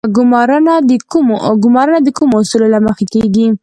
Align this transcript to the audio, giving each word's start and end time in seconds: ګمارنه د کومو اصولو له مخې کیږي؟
ګمارنه 0.15 0.75
د 2.05 2.09
کومو 2.17 2.25
اصولو 2.41 2.67
له 2.73 2.79
مخې 2.87 3.05
کیږي؟ 3.13 3.45